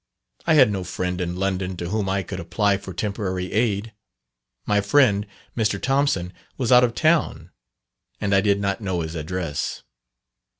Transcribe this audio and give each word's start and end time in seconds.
I 0.47 0.55
had 0.55 0.71
no 0.71 0.83
friend 0.83 1.21
in 1.21 1.35
London 1.35 1.77
to 1.77 1.89
whom 1.89 2.09
I 2.09 2.23
could 2.23 2.39
apply 2.39 2.77
for 2.77 2.91
temporary 2.91 3.51
aid. 3.51 3.93
My 4.65 4.81
friend, 4.81 5.27
Mr. 5.55 5.79
Thompson, 5.79 6.33
was 6.57 6.71
out 6.71 6.83
of 6.83 6.95
town, 6.95 7.51
and 8.19 8.33
I 8.33 8.41
did 8.41 8.59
not 8.59 8.81
know 8.81 9.01
his 9.01 9.13
address. 9.13 9.83